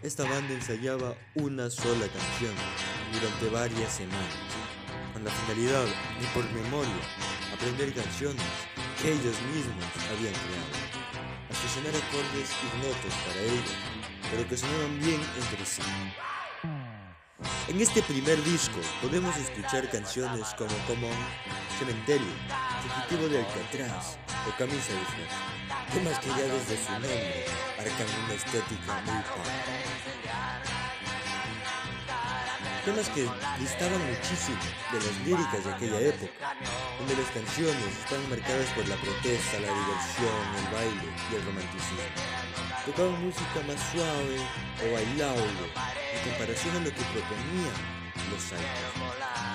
esta 0.02 0.24
banda 0.30 0.54
ensayaba 0.54 1.16
una 1.36 1.70
sola 1.70 2.06
canción 2.06 2.54
durante 3.14 3.48
varias 3.50 3.94
semanas, 3.94 4.36
con 5.14 5.24
la 5.24 5.32
finalidad 5.32 5.86
de 5.86 6.28
por 6.34 6.44
memoria 6.52 7.02
aprender 7.54 7.94
canciones 7.94 8.44
que 9.02 9.14
ellos 9.14 9.38
mismos 9.56 9.86
habían 10.12 10.34
creado, 10.34 10.76
hasta 11.50 11.68
sonar 11.70 11.96
acordes 11.96 12.52
ignotos 12.68 13.14
para 13.26 13.42
ellos, 13.42 13.72
pero 14.30 14.50
que 14.50 14.58
sonaban 14.58 15.00
bien 15.00 15.22
entre 15.40 15.66
sí. 15.66 15.82
En 17.70 17.80
este 17.80 18.04
primer 18.04 18.44
disco 18.44 18.82
podemos 19.02 19.38
escuchar 19.38 19.90
canciones 19.90 20.48
como 20.58 20.76
Common, 20.88 21.16
Cementerio, 21.80 22.28
Fugitivo 22.82 23.30
de 23.30 23.38
Alcatraz 23.38 24.18
o 24.50 24.58
Camisa 24.58 24.94
de 24.94 25.06
Fuerza, 25.06 25.38
temas 25.94 26.18
que 26.18 26.30
ya 26.30 26.50
desde 26.50 26.76
su 26.82 26.92
nombre 26.92 27.46
marcan 27.78 28.08
una 28.26 28.34
estética 28.34 29.02
muy 29.06 29.22
pop. 29.22 29.46
Temas 32.84 33.10
que 33.10 33.30
distaban 33.62 34.02
muchísimo 34.10 34.58
de 34.92 34.98
las 34.98 35.16
líricas 35.22 35.62
de 35.64 35.74
aquella 35.74 36.00
época, 36.10 36.58
donde 36.98 37.16
las 37.22 37.30
canciones 37.30 37.92
están 38.02 38.28
marcadas 38.34 38.70
por 38.74 38.88
la 38.90 38.96
protesta, 38.98 39.62
la 39.62 39.70
diversión, 39.70 40.42
el 40.58 40.68
baile 40.74 41.10
y 41.30 41.36
el 41.36 41.46
romanticismo. 41.46 42.18
Tocaban 42.88 43.22
música 43.22 43.62
más 43.70 43.78
suave 43.94 44.42
o 44.82 44.86
bailable 44.90 45.70
en 45.70 46.20
comparación 46.26 46.78
a 46.78 46.80
lo 46.80 46.90
que 46.90 47.06
proponían 47.14 47.78
los 48.34 48.42
Psychos, 48.42 48.98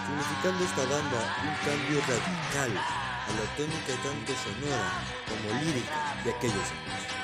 significando 0.06 0.62
esta 0.62 0.84
banda 0.86 1.18
un 1.42 1.54
cambio 1.66 1.98
radical 2.06 3.05
a 3.26 3.30
la 3.32 3.56
tónica 3.56 3.94
tanto 4.02 4.32
sonora 4.34 4.90
como 5.28 5.60
lírica 5.60 5.98
de 6.24 6.30
aquellos 6.30 6.54
años. 6.54 7.16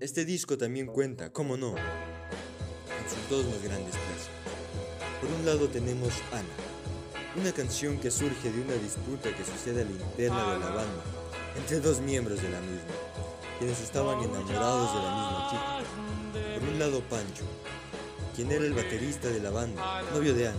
Este 0.00 0.24
disco 0.24 0.58
también 0.58 0.86
cuenta, 0.88 1.32
como 1.32 1.56
no, 1.56 1.70
con 1.72 1.78
sus 3.08 3.28
dos 3.30 3.46
más 3.46 3.62
grandes 3.62 3.94
clásicos. 3.94 4.42
Por 5.20 5.30
un 5.30 5.46
lado 5.46 5.68
tenemos 5.68 6.12
Ana, 6.32 6.48
una 7.40 7.52
canción 7.52 7.98
que 7.98 8.10
surge 8.10 8.50
de 8.50 8.60
una 8.60 8.74
disputa 8.74 9.34
que 9.34 9.44
sucede 9.44 9.82
a 9.82 9.84
la 9.84 9.92
interna 9.92 10.54
de 10.54 10.58
la 10.58 10.70
banda 10.70 11.02
entre 11.56 11.80
dos 11.80 12.00
miembros 12.00 12.42
de 12.42 12.50
la 12.50 12.60
misma, 12.60 12.90
quienes 13.58 13.80
estaban 13.80 14.18
enamorados 14.20 14.94
de 14.94 15.02
la 15.02 15.14
misma 15.14 15.48
chica. 15.50 16.58
Por 16.58 16.68
un 16.68 16.78
lado 16.78 17.00
Pancho, 17.02 17.44
quien 18.34 18.50
era 18.50 18.64
el 18.64 18.72
baterista 18.72 19.28
de 19.28 19.40
la 19.40 19.50
banda, 19.50 20.02
novio 20.12 20.34
de 20.34 20.48
Ana, 20.48 20.58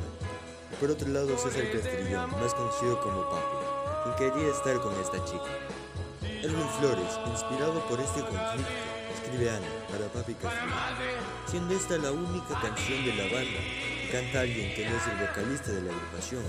por 0.84 0.92
otro 0.92 1.08
lado 1.08 1.38
César 1.38 1.63
Castrillón, 1.72 2.30
más 2.32 2.54
conocido 2.54 3.00
como 3.00 3.30
Papi, 3.30 4.18
quien 4.18 4.34
quería 4.34 4.52
estar 4.52 4.82
con 4.82 4.94
esta 5.00 5.24
chica. 5.24 5.48
Erwin 6.42 6.68
Flores, 6.78 7.20
inspirado 7.32 7.88
por 7.88 8.02
este 8.02 8.20
conflicto, 8.20 8.70
escribe 9.16 9.50
Ana 9.50 9.68
para 9.90 10.08
Papi 10.12 10.34
Castrillón, 10.34 10.78
siendo 11.46 11.74
esta 11.74 11.98
la 12.00 12.12
única 12.12 12.60
canción 12.60 13.06
de 13.06 13.16
la 13.16 13.24
banda 13.24 13.60
que 14.02 14.10
canta 14.12 14.42
alguien 14.42 14.75
que 14.75 14.90
no 14.90 14.98
es 14.98 15.08
el 15.08 15.25
vocalista 15.25 15.72
de 15.72 15.84
la 15.84 15.94
agrupación, 15.94 16.44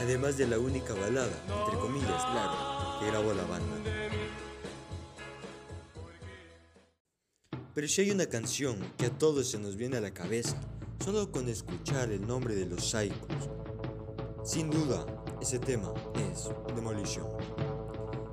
además 0.00 0.38
de 0.38 0.46
la 0.46 0.58
única 0.58 0.94
balada, 0.94 1.36
entre 1.46 1.78
comillas, 1.78 2.24
claro, 2.32 2.98
que 2.98 3.06
grabó 3.08 3.34
la 3.34 3.44
banda. 3.44 3.76
Pero 7.74 7.88
si 7.88 8.00
hay 8.00 8.10
una 8.10 8.24
canción 8.24 8.78
que 8.96 9.04
a 9.04 9.10
todos 9.10 9.50
se 9.50 9.58
nos 9.58 9.76
viene 9.76 9.98
a 9.98 10.00
la 10.00 10.14
cabeza, 10.14 10.56
solo 11.04 11.30
con 11.30 11.46
escuchar 11.50 12.10
el 12.10 12.26
nombre 12.26 12.54
de 12.54 12.64
los 12.64 12.82
Psychos, 12.82 13.50
sin 14.46 14.70
duda, 14.70 15.04
ese 15.40 15.58
tema 15.58 15.92
es 16.14 16.48
Demolition. 16.76 17.26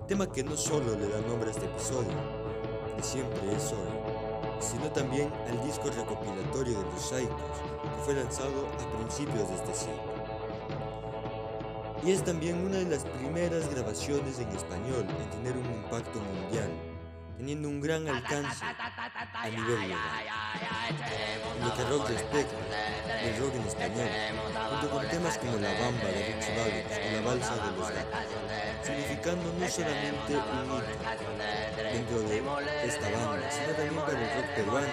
Tema 0.08 0.32
que 0.32 0.44
no 0.44 0.56
solo 0.56 0.96
le 0.96 1.08
da 1.08 1.20
nombre 1.22 1.50
a 1.50 1.52
este 1.52 1.66
episodio, 1.66 2.14
de 2.96 3.02
siempre 3.02 3.40
es 3.52 3.72
hoy, 3.72 4.60
sino 4.60 4.92
también 4.92 5.34
al 5.50 5.64
disco 5.64 5.90
recopilatorio 5.90 6.78
de 6.78 6.86
los 6.86 7.02
Psychos, 7.02 7.42
que 7.82 8.04
fue 8.06 8.14
lanzado 8.14 8.68
a 8.68 8.98
principios 9.00 9.50
de 9.50 9.56
este 9.56 9.74
siglo. 9.74 10.14
Y 12.06 12.12
es 12.12 12.24
también 12.24 12.64
una 12.64 12.78
de 12.78 12.86
las 12.86 13.06
primeras 13.06 13.68
grabaciones 13.74 14.38
en 14.38 14.50
español 14.50 15.08
en 15.10 15.30
tener 15.32 15.58
un 15.58 15.66
impacto 15.66 16.20
mundial, 16.20 16.70
teniendo 17.38 17.68
un 17.70 17.82
gran 17.82 18.08
alcance 18.08 18.64
a 18.64 19.50
nivel 19.50 19.88
global. 19.88 20.24
Que 21.76 21.84
rock 21.86 22.10
respecta, 22.10 22.56
el 23.24 23.38
rock 23.38 23.56
en 23.56 23.68
español, 23.68 24.10
junto 24.70 24.90
con 24.92 25.08
temas 25.08 25.38
como 25.40 25.58
La 25.58 25.72
Bamba 25.74 26.06
de 26.06 26.24
Rich 26.28 26.46
o 26.54 27.12
La 27.16 27.22
Balsa 27.22 27.56
de 27.56 27.72
los 27.78 27.90
Gatos, 27.90 28.20
significando 28.84 29.54
no 29.58 29.68
solamente 29.68 30.34
un 30.36 30.84
hito 31.96 32.20
dentro 32.20 32.60
de 32.60 32.88
esta 32.88 33.10
banda, 33.10 33.50
sino 33.50 33.74
también 33.74 34.02
para 34.02 34.20
el 34.20 34.30
rock 34.36 34.48
peruano, 34.56 34.88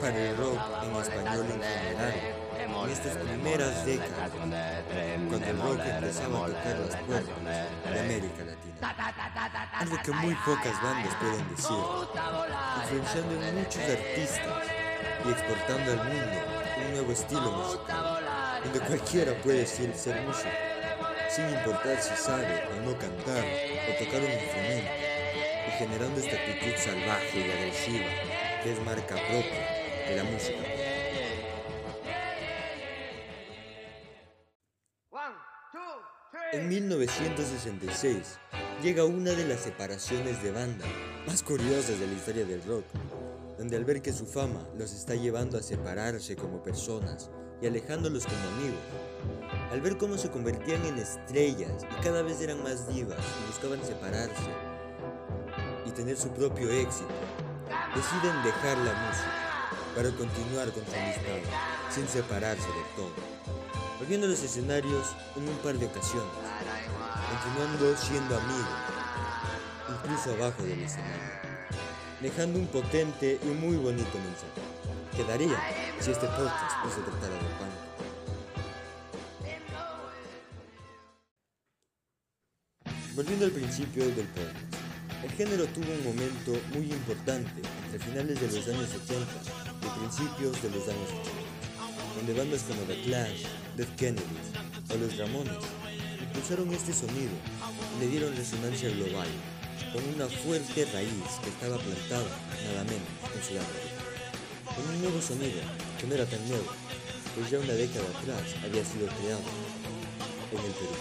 para 0.00 0.18
el 0.18 0.36
rock 0.36 0.58
en 0.82 0.96
español 0.96 1.46
en 1.46 1.62
general, 1.62 2.14
en 2.60 2.90
estas 2.90 3.16
primeras 3.16 3.86
décadas, 3.86 4.30
cuando 4.30 5.46
el 5.46 5.58
rock 5.58 5.80
empezaba 5.86 6.38
a 6.38 6.48
tocar 6.48 6.76
las 6.86 6.96
puertas 7.02 7.36
de 7.44 8.00
América 8.00 8.44
Latina. 8.44 8.74
Algo 9.78 9.96
que 10.04 10.12
muy 10.12 10.34
pocas 10.34 10.82
bandas 10.82 11.14
pueden 11.14 11.48
decir, 11.48 11.76
influenciando 12.82 13.32
en 13.42 13.54
muchos 13.56 13.82
artistas 13.82 14.79
y 15.24 15.30
exportando 15.30 15.92
al 15.92 16.08
mundo 16.08 16.38
un 16.84 16.92
nuevo 16.92 17.12
estilo 17.12 17.50
musical, 17.52 18.24
donde 18.64 18.80
cualquiera 18.80 19.34
puede 19.42 19.66
ser, 19.66 19.94
ser 19.94 20.20
músico, 20.22 20.50
sin 21.28 21.48
importar 21.48 22.00
si 22.00 22.16
sabe 22.16 22.64
o 22.72 22.82
no 22.82 22.98
cantar 22.98 23.44
o 23.44 24.04
tocar 24.04 24.20
un 24.20 24.32
instrumento, 24.32 24.90
y 25.68 25.70
generando 25.78 26.20
esta 26.20 26.36
actitud 26.36 26.76
salvaje 26.76 27.38
y 27.38 27.50
agresiva 27.50 28.06
que 28.62 28.72
es 28.72 28.84
marca 28.84 29.14
propia 29.14 30.08
de 30.08 30.16
la 30.16 30.24
música. 30.24 30.58
En 36.52 36.68
1966 36.68 38.38
llega 38.82 39.04
una 39.04 39.30
de 39.30 39.46
las 39.46 39.60
separaciones 39.60 40.42
de 40.42 40.50
banda 40.50 40.84
más 41.26 41.44
curiosas 41.44 42.00
de 42.00 42.06
la 42.08 42.12
historia 42.12 42.44
del 42.44 42.62
rock, 42.64 42.84
donde 43.60 43.76
al 43.76 43.84
ver 43.84 44.00
que 44.00 44.14
su 44.14 44.24
fama 44.24 44.66
los 44.74 44.90
está 44.94 45.14
llevando 45.14 45.58
a 45.58 45.62
separarse 45.62 46.34
como 46.34 46.62
personas 46.62 47.28
y 47.60 47.66
alejándolos 47.66 48.24
como 48.24 48.48
amigos, 48.56 48.80
al 49.70 49.82
ver 49.82 49.98
cómo 49.98 50.16
se 50.16 50.30
convertían 50.30 50.82
en 50.86 50.98
estrellas 50.98 51.84
y 51.92 52.02
cada 52.02 52.22
vez 52.22 52.40
eran 52.40 52.62
más 52.62 52.88
divas 52.88 53.18
y 53.18 53.46
buscaban 53.48 53.84
separarse 53.84 54.50
y 55.84 55.90
tener 55.90 56.16
su 56.16 56.30
propio 56.30 56.70
éxito, 56.70 57.10
deciden 57.94 58.42
dejar 58.44 58.78
la 58.78 58.94
música 58.94 59.92
para 59.94 60.10
continuar 60.12 60.72
con 60.72 60.82
su 60.86 60.94
amistad 60.94 61.52
sin 61.90 62.08
separarse 62.08 62.66
de 62.66 62.84
todo, 62.96 63.12
volviendo 63.98 64.26
a 64.26 64.30
los 64.30 64.42
escenarios 64.42 65.14
en 65.36 65.46
un 65.46 65.56
par 65.58 65.74
de 65.74 65.84
ocasiones, 65.84 66.32
continuando 67.28 67.94
siendo 67.94 68.38
amigos, 68.38 68.68
incluso 69.90 70.32
abajo 70.32 70.62
del 70.62 70.82
escenario, 70.82 71.49
dejando 72.20 72.58
un 72.58 72.66
potente 72.66 73.38
y 73.42 73.46
muy 73.46 73.76
bonito 73.76 74.18
mensaje. 74.18 74.60
Quedaría 75.16 75.58
si 76.00 76.10
este 76.10 76.26
podcast 76.26 76.84
no 76.84 76.90
se 76.90 77.00
tratara 77.00 77.34
de 77.34 77.40
punk. 77.40 77.90
Volviendo 83.14 83.44
al 83.46 83.50
principio 83.50 84.04
del 84.04 84.26
podcast, 84.26 84.80
el 85.24 85.30
género 85.32 85.66
tuvo 85.66 85.92
un 85.92 86.04
momento 86.04 86.52
muy 86.74 86.90
importante 86.90 87.60
entre 87.84 87.98
finales 87.98 88.40
de 88.40 88.46
los 88.46 88.68
años 88.68 88.88
80 89.04 89.26
y 89.82 89.98
principios 89.98 90.62
de 90.62 90.70
los 90.70 90.88
años 90.88 91.10
80, 91.10 92.16
donde 92.16 92.34
bandas 92.34 92.62
como 92.62 92.82
The 92.82 93.02
Clash, 93.02 93.44
Dead 93.76 93.88
Kennedys 93.96 94.24
o 94.92 94.96
Los 94.96 95.18
Ramones 95.18 95.52
impulsaron 96.22 96.72
este 96.72 96.92
sonido 96.92 97.32
y 97.96 98.00
le 98.00 98.08
dieron 98.08 98.36
resonancia 98.36 98.88
global, 98.90 99.28
con 99.92 100.04
una 100.14 100.26
fuerte 100.26 100.84
raíz 100.92 101.30
que 101.42 101.50
estaba 101.50 101.76
plantada 101.78 102.30
nada 102.64 102.84
menos 102.84 103.10
en 103.34 103.42
Sudamérica. 103.42 104.00
Con 104.64 104.88
un 104.88 105.02
nuevo 105.02 105.20
sonido 105.20 105.60
que 105.98 106.06
no 106.06 106.14
era 106.14 106.26
tan 106.26 106.48
nuevo, 106.48 106.70
pues 107.34 107.50
ya 107.50 107.58
una 107.58 107.72
década 107.72 108.06
atrás 108.06 108.54
había 108.62 108.84
sido 108.84 109.06
creado 109.06 109.42
en 110.52 110.58
el 110.58 110.72
Perú. 110.72 110.96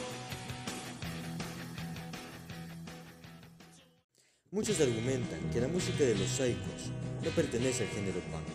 Muchos 4.52 4.82
argumentan 4.82 5.40
que 5.54 5.62
la 5.62 5.68
música 5.68 6.04
de 6.04 6.16
los 6.16 6.28
Psychos 6.28 6.90
no 7.24 7.30
pertenece 7.32 7.84
al 7.84 7.90
género 7.90 8.20
punk, 8.32 8.48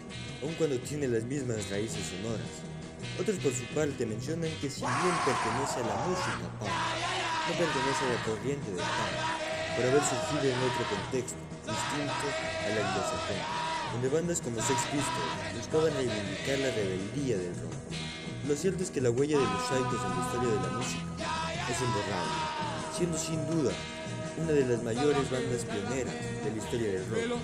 aun 0.43 0.55
cuando 0.55 0.77
tiene 0.79 1.07
las 1.07 1.23
mismas 1.23 1.71
raíces 1.71 2.11
sonoras. 2.11 2.51
Otros 3.21 3.39
por 3.39 3.55
su 3.55 3.65
parte 3.67 4.05
mencionan 4.05 4.51
que 4.61 4.69
si 4.69 4.81
bien 4.81 5.17
pertenece 5.25 5.79
a 5.79 5.87
la 5.87 6.07
música 6.09 6.51
punk, 6.59 6.71
no 7.47 7.55
pertenece 7.55 8.03
a 8.03 8.15
la 8.15 8.25
corriente 8.25 8.71
del 8.73 8.79
punk, 8.79 9.44
por 9.77 9.85
haber 9.85 10.03
surgido 10.03 10.55
en 10.55 10.59
otro 10.63 10.85
contexto, 10.87 11.39
distinto 11.67 12.27
a 12.63 12.69
la 12.69 12.81
anglosajona, 12.89 13.45
donde 13.93 14.09
bandas 14.09 14.41
como 14.41 14.57
Sex 14.61 14.81
Pistols 14.91 15.57
buscaban 15.57 15.93
reivindicar 15.95 16.59
la 16.59 16.71
rebeldía 16.71 17.39
del 17.39 17.55
rock. 17.61 17.73
Lo 18.47 18.55
cierto 18.55 18.83
es 18.85 18.91
que 18.91 19.01
la 19.01 19.11
huella 19.11 19.39
de 19.39 19.45
los 19.45 19.63
Psychos 19.67 20.01
en 20.05 20.11
la 20.11 20.25
historia 20.27 20.51
de 20.51 20.61
la 20.63 20.73
música 20.79 21.03
es 21.71 21.81
imborrable, 21.81 22.35
siendo 22.97 23.19
sin 23.19 23.47
duda 23.51 23.73
una 24.37 24.53
de 24.53 24.67
las 24.67 24.83
mayores 24.83 25.31
bandas 25.31 25.65
pioneras 25.65 26.15
de 26.45 26.51
la 26.51 26.57
historia 26.57 26.93
del 26.93 27.09
rock, 27.09 27.39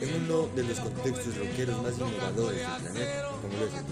en 0.00 0.24
uno 0.24 0.46
de 0.48 0.64
los 0.64 0.80
contextos 0.80 1.36
rockeros 1.38 1.82
más 1.82 1.94
innovadores 1.94 2.58
del 2.58 2.82
planeta, 2.82 3.28
como 3.40 3.56
lo 3.56 3.66
es 3.66 3.74
el. 3.74 3.84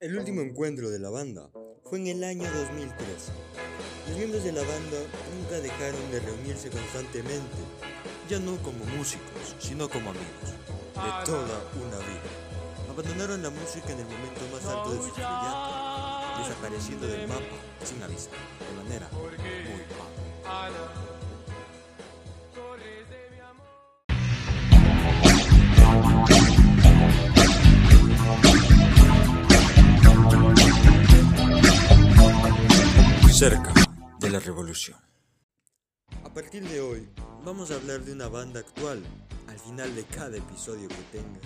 El 0.00 0.16
último 0.16 0.42
encuentro 0.42 0.90
de 0.90 0.98
la 1.00 1.10
banda 1.10 1.50
fue 1.88 1.98
en 2.00 2.08
el 2.08 2.24
año 2.24 2.44
2013. 2.52 3.32
Los 4.08 4.16
miembros 4.16 4.44
de 4.44 4.52
la 4.52 4.60
banda 4.60 4.98
nunca 5.34 5.60
dejaron 5.60 6.10
de 6.10 6.20
reunirse 6.20 6.68
constantemente, 6.70 7.56
ya 8.28 8.38
no 8.38 8.56
como 8.58 8.84
músicos, 8.96 9.56
sino 9.58 9.88
como 9.88 10.10
amigos, 10.10 10.52
de 10.94 11.24
toda 11.24 11.64
una 11.76 11.96
vida. 11.98 12.28
Abandonaron 12.90 13.42
la 13.42 13.50
música 13.50 13.90
en 13.92 14.00
el 14.00 14.04
momento 14.04 14.40
más 14.52 14.66
alto 14.66 14.90
de 14.90 14.98
su 14.98 15.06
estrellato, 15.08 16.42
desapareciendo 16.42 17.06
del 17.06 17.28
mapa 17.28 17.56
sin 17.84 18.02
avisar, 18.02 18.32
de 18.32 18.82
manera 18.82 19.07
Cerca 33.38 33.72
de 34.18 34.30
la 34.30 34.40
revolución. 34.40 34.98
A 36.24 36.34
partir 36.34 36.68
de 36.68 36.80
hoy, 36.80 37.08
vamos 37.44 37.70
a 37.70 37.76
hablar 37.76 38.00
de 38.00 38.12
una 38.12 38.26
banda 38.26 38.58
actual, 38.58 39.00
al 39.46 39.56
final 39.60 39.94
de 39.94 40.02
cada 40.02 40.36
episodio 40.36 40.88
que 40.88 40.96
tenga, 41.12 41.38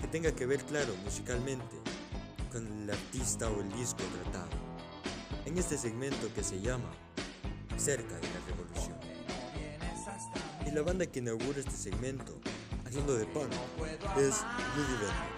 que 0.00 0.08
tenga 0.08 0.32
que 0.32 0.44
ver, 0.44 0.64
claro, 0.64 0.92
musicalmente, 1.04 1.76
con 2.50 2.66
el 2.66 2.90
artista 2.90 3.48
o 3.48 3.60
el 3.60 3.72
disco 3.74 4.02
tratado, 4.24 4.50
en 5.46 5.56
este 5.56 5.78
segmento 5.78 6.34
que 6.34 6.42
se 6.42 6.60
llama 6.60 6.90
Cerca 7.76 8.16
de 8.16 8.28
la 8.34 8.40
Revolución. 8.48 8.98
Y 10.66 10.72
la 10.72 10.82
banda 10.82 11.06
que 11.06 11.20
inaugura 11.20 11.60
este 11.60 11.76
segmento, 11.76 12.40
hablando 12.84 13.14
de 13.14 13.26
punk, 13.26 13.52
es 14.18 14.40
Bloody 14.74 14.92
Vendors. 14.94 15.33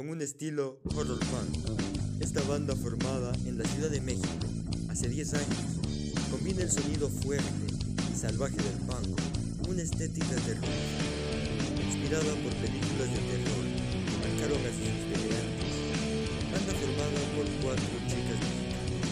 Con 0.00 0.08
un 0.08 0.22
estilo 0.22 0.80
horror 0.96 1.20
punk, 1.28 2.22
esta 2.22 2.40
banda 2.48 2.74
formada 2.74 3.34
en 3.44 3.58
la 3.58 3.66
Ciudad 3.66 3.90
de 3.90 4.00
México 4.00 4.48
hace 4.88 5.10
10 5.10 5.34
años 5.34 5.60
combina 6.30 6.62
el 6.62 6.70
sonido 6.70 7.10
fuerte 7.10 7.68
y 8.10 8.16
salvaje 8.16 8.56
del 8.56 8.80
punk 8.88 9.20
con 9.60 9.74
una 9.74 9.82
estética 9.82 10.36
terrorífica, 10.40 11.84
inspirada 11.84 12.32
por 12.32 12.48
películas 12.64 13.12
de 13.12 13.20
terror 13.28 13.64
que 14.08 14.16
marcaron 14.24 14.60
a 14.64 14.72
sus 14.72 14.88
integrantes. 14.88 15.68
Banda 16.48 16.72
formada 16.80 17.20
por 17.36 17.44
cuatro 17.60 17.92
chicas 18.08 18.40
mexicanas, 18.40 19.04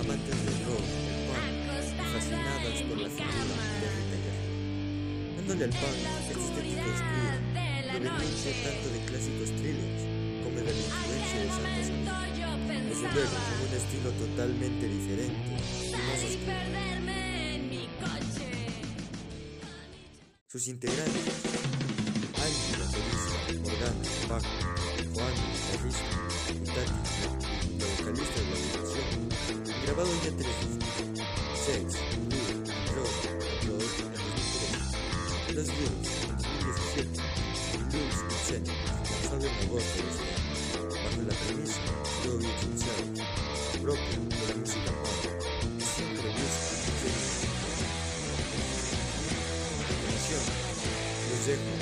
amantes 0.00 0.36
del 0.40 0.56
rock, 0.64 0.88
el 1.04 1.20
punk 1.28 1.52
y 1.84 2.04
fascinadas 2.16 2.80
por 2.88 2.96
la 2.96 3.10
figura 3.12 3.44
de 3.76 3.88
Rita 3.92 4.32
dándole 5.36 5.64
al 5.64 5.70
punk 5.76 6.00
estética 6.32 6.88
oscura, 6.96 7.36
proveniente 7.92 8.52
tanto 8.64 8.88
de 8.88 9.04
clásicos 9.04 9.52
thrillers 9.60 10.13
como 10.44 10.58
de 10.58 10.64
la 10.64 10.70
influencia 10.72 11.40
de 11.40 11.48
Santa 11.48 11.80
Sofía. 11.82 12.12
Desde 12.88 13.08
luego, 13.14 13.32
con 13.32 13.58
un 13.66 13.74
estilo 13.74 14.10
totalmente 14.12 14.84
diferente 14.88 15.56
y. 15.80 16.34
Sus 20.46 20.68
integrantes, 20.68 21.34
Ángel, 22.36 22.78
baterista, 22.78 23.36
Morgana, 23.62 24.02
bajo, 24.28 24.52
Juan, 25.14 25.34
guitarrista, 25.50 26.14
Tati, 26.74 26.98
la 27.80 27.86
vocalista 27.98 28.38
de 28.38 28.46
la 28.46 28.56
agrupación, 28.56 29.18
grabado 29.84 30.12
ya 30.22 30.30
tres 30.36 30.56
discos, 30.60 31.26
Sex, 31.66 32.13
a 51.46 51.73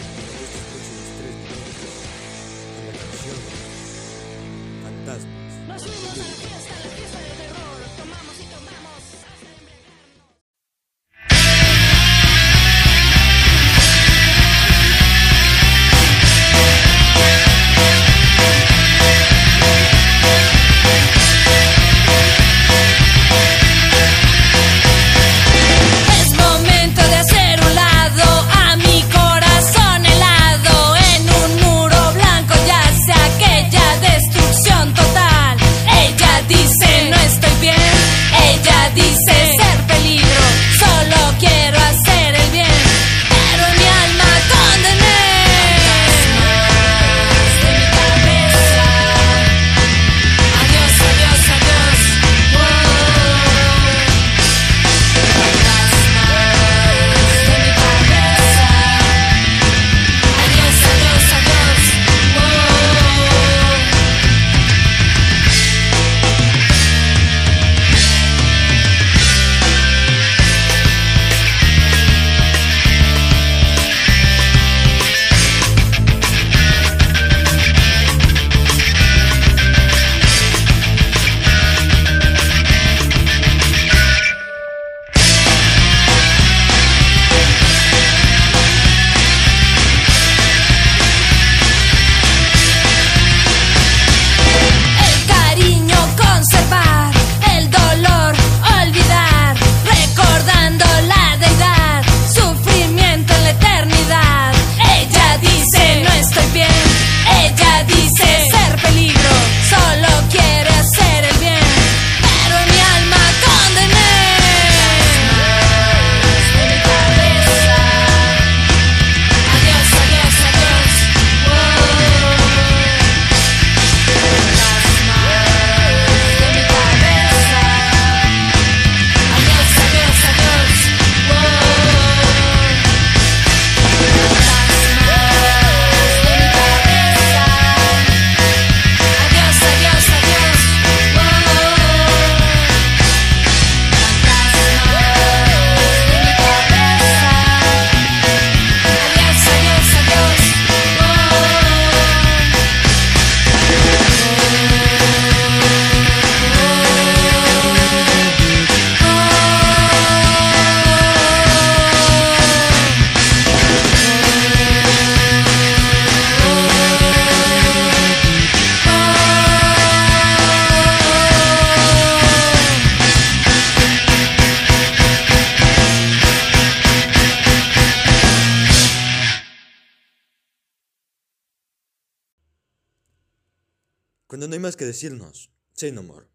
No 184.48 184.52
hay 184.52 184.58
más 184.58 184.74
que 184.74 184.84
decirnos, 184.84 185.50
say 185.72 185.92
no 185.92 186.02
more. 186.02 186.26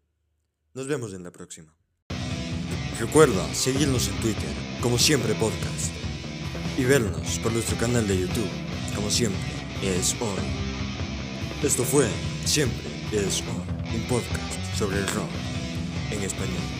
Nos 0.72 0.86
vemos 0.86 1.12
en 1.12 1.22
la 1.24 1.30
próxima. 1.30 1.76
Recuerda 2.98 3.52
seguirnos 3.52 4.08
en 4.08 4.18
Twitter, 4.20 4.48
como 4.80 4.98
siempre 4.98 5.34
podcast, 5.34 5.92
y 6.78 6.84
vernos 6.84 7.38
por 7.40 7.52
nuestro 7.52 7.76
canal 7.76 8.08
de 8.08 8.18
YouTube, 8.18 8.48
como 8.94 9.10
siempre 9.10 9.38
es 9.82 10.14
hoy. 10.22 10.42
Esto 11.62 11.84
fue 11.84 12.08
Siempre 12.46 12.88
es 13.12 13.42
hoy, 13.42 13.94
un 13.94 14.08
podcast 14.08 14.78
sobre 14.78 15.00
el 15.00 15.08
rock 15.08 15.28
en 16.10 16.22
español. 16.22 16.77